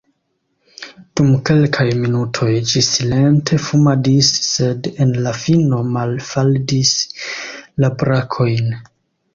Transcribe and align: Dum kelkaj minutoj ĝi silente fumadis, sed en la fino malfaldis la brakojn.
Dum 1.19 1.27
kelkaj 1.49 1.85
minutoj 2.05 2.49
ĝi 2.71 2.83
silente 2.87 3.59
fumadis, 3.67 4.33
sed 4.49 4.91
en 5.07 5.13
la 5.29 5.35
fino 5.45 5.85
malfaldis 5.99 6.97
la 7.85 7.95
brakojn. 8.03 8.77